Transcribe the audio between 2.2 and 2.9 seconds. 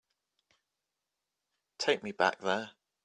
there.